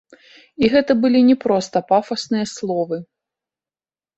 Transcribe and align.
І 0.63 0.69
гэта 0.75 0.95
былі 1.03 1.21
не 1.27 1.35
проста 1.45 1.81
пафасныя 1.91 2.45
словы. 2.55 2.97